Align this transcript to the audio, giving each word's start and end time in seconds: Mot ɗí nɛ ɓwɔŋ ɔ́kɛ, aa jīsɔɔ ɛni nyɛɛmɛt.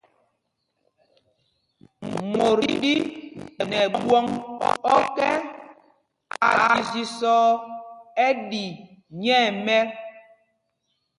Mot 2.31 2.59
ɗí 2.81 2.93
nɛ 3.69 3.79
ɓwɔŋ 3.93 4.25
ɔ́kɛ, 4.95 5.27
aa 6.49 6.73
jīsɔɔ 6.89 7.41
ɛni 8.25 8.63
nyɛɛmɛt. 9.19 9.87